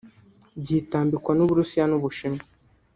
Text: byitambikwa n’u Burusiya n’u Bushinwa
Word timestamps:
byitambikwa 0.61 1.31
n’u 1.33 1.45
Burusiya 1.49 1.85
n’u 1.87 1.99
Bushinwa 2.03 2.43